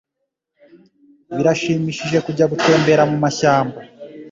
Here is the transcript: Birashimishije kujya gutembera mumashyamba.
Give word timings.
Birashimishije 1.35 2.17
kujya 2.25 2.45
gutembera 2.51 3.03
mumashyamba. 3.09 3.77